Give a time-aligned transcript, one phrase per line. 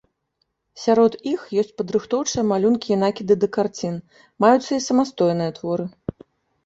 [0.83, 3.95] Сярод іх ёсць падрыхтоўчыя малюнкі і накіды да карцін,
[4.47, 5.85] маюцца і самастойныя творы.